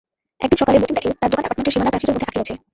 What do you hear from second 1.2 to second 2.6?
দোকান অ্যাপার্টমেন্টের সীমানা প্রাচীরের মধ্যে আটকে গেছে।